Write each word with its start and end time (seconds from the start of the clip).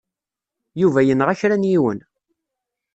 Yuba 0.81 0.99
yenɣa 1.07 1.39
kra 1.39 1.55
n 1.57 1.69
yiwen. 1.71 1.99